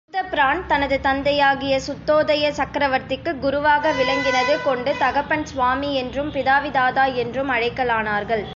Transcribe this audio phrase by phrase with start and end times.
[0.09, 8.43] புத்தபிரான் தனது தந்தையாகிய சுத்தோதயச் சக்கிரவர்த்திக்குக் குருவாக விளங்கினது கொண்டு தகப்பன் சுவாமி என்றும் பிதாவிதாதா என்றும் அழைக்கலானார்கள்.